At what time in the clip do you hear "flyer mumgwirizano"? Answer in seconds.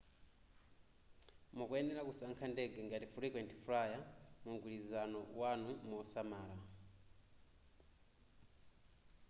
3.63-5.19